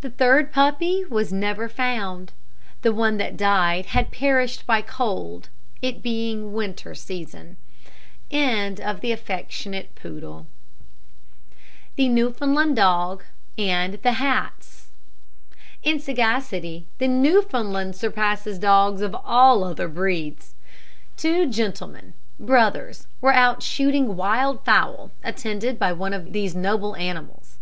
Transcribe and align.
The 0.00 0.10
third 0.10 0.52
puppy 0.52 1.04
was 1.04 1.32
never 1.32 1.68
found. 1.68 2.32
The 2.80 2.92
one 2.92 3.16
that 3.18 3.36
died 3.36 3.86
had 3.86 4.10
perished 4.10 4.66
by 4.66 4.82
cold, 4.82 5.50
it 5.80 6.02
being 6.02 6.40
the 6.40 6.46
winter 6.48 6.96
season. 6.96 7.56
THE 8.28 8.38
NEWFOUNDLAND 11.98 12.74
DOG 12.76 13.24
AND 13.56 13.94
THE 14.02 14.12
HATS. 14.14 14.88
In 15.84 16.00
sagacity, 16.00 16.88
the 16.98 17.06
Newfoundland 17.06 17.94
surpasses 17.94 18.58
dogs 18.58 19.00
of 19.00 19.14
all 19.24 19.62
other 19.62 19.86
breeds. 19.86 20.54
Two 21.16 21.48
gentlemen, 21.48 22.14
brothers, 22.40 23.06
were 23.20 23.32
out 23.32 23.62
shooting 23.62 24.16
wild 24.16 24.64
fowl, 24.64 25.12
attended 25.22 25.78
by 25.78 25.92
one 25.92 26.12
of 26.12 26.32
these 26.32 26.56
noble 26.56 26.96
animals. 26.96 27.58